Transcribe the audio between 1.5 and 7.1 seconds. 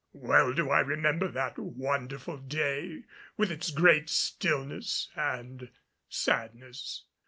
wonderful day with its great stillness and sadness.